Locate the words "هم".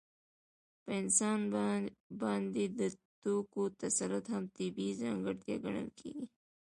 4.33-4.43